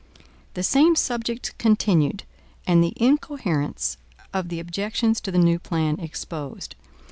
38 0.55 0.55
The 0.55 0.63
Same 0.63 0.95
Subject 0.95 1.57
Continued, 1.59 2.23
and 2.65 2.83
the 2.83 2.93
Incoherence 2.95 3.97
of 4.33 4.49
the 4.49 4.59
Objections 4.59 5.21
to 5.21 5.29
the 5.31 5.37
New 5.37 5.59
Plan 5.59 5.99
Exposed. 5.99 6.73